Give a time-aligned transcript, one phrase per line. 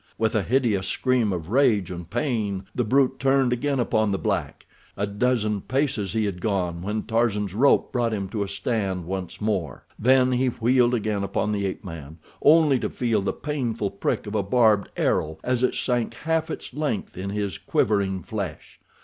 [0.17, 4.65] With a hideous scream of rage and pain the brute turned again upon the black.
[4.97, 9.39] A dozen paces he had gone when Tarzan's rope brought him to a stand once
[9.39, 14.33] more—then he wheeled again upon the ape man, only to feel the painful prick of
[14.33, 18.79] a barbed arrow as it sank half its length in his quivering flesh.